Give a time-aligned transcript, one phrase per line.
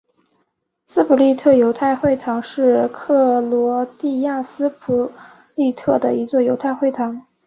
[0.87, 5.11] 斯普利特犹太会堂是克罗地亚斯普
[5.53, 7.27] 利特的一座犹太会堂。